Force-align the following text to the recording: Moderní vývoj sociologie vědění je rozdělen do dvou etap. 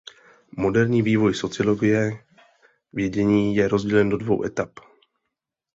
Moderní 0.57 1.01
vývoj 1.01 1.33
sociologie 1.33 2.25
vědění 2.93 3.55
je 3.55 3.67
rozdělen 3.67 4.09
do 4.09 4.17
dvou 4.17 4.43
etap. 4.45 4.79